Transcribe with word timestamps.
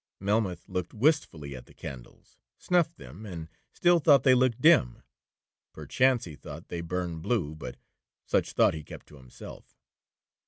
Melmoth 0.19 0.67
looked 0.67 0.95
wistfully 0.95 1.55
at 1.55 1.67
the 1.67 1.75
candles, 1.75 2.39
snuffed 2.57 2.97
them, 2.97 3.23
and 3.23 3.49
still 3.71 3.99
thought 3.99 4.23
they 4.23 4.33
looked 4.33 4.59
dim, 4.59 5.03
(perchance 5.73 6.25
he 6.25 6.35
thought 6.35 6.69
they 6.69 6.81
burned 6.81 7.21
blue, 7.21 7.53
but 7.53 7.77
such 8.25 8.53
thought 8.53 8.73
he 8.73 8.83
kept 8.83 9.05
to 9.09 9.17
himself.) 9.17 9.77